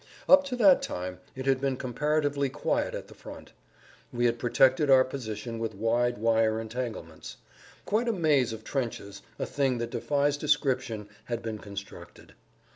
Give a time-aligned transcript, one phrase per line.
[0.27, 3.51] [Pg 137]Up to that time it had been comparatively quiet at the front.
[4.11, 7.37] We had protected our position with wide wire entanglements.
[7.85, 12.33] Quite a maze of trenches, a thing that defies description, had been constructed.